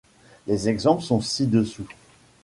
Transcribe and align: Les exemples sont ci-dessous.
Les 0.47 0.67
exemples 0.67 1.03
sont 1.03 1.21
ci-dessous. 1.21 1.87